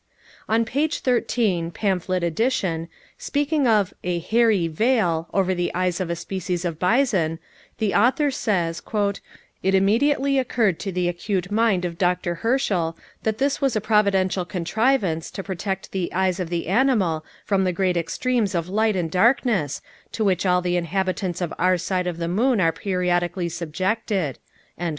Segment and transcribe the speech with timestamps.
[0.49, 2.87] On page 13, pamphlet edition,
[3.19, 7.37] speaking of "a hairy veil" over the eyes of a species of bison,
[7.77, 8.81] the author says:
[9.61, 12.33] "It immediately occurred to the acute mind of Dr.
[12.41, 17.63] Herschel that this was a providential contrivance to protect the eyes of the animal from
[17.63, 19.83] the great extremes of light and darkness
[20.13, 24.39] to which all the inhabitants of our side of the moon are periodically subjected."